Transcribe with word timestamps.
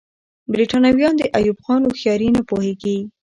برتانويان 0.51 1.13
د 1.17 1.23
ایوب 1.37 1.57
خان 1.65 1.81
هوښیاري 1.83 2.29
نه 2.35 2.41
پوهېږي. 2.49 2.97